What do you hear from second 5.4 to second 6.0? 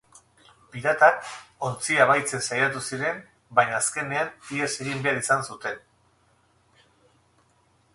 zuten.